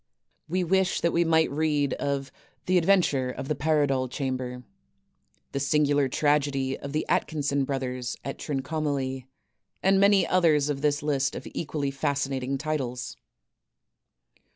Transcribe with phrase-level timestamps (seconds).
[0.49, 2.31] We wish we might read of
[2.65, 4.63] "The Adventure of the Paradol Chamber,"
[5.51, 9.27] "The Singular Tragedy of the Atkinson Brothers at Trincomalee,"
[9.83, 13.15] and many others of this list of equally fascinating titles:
[14.37, 14.41] "r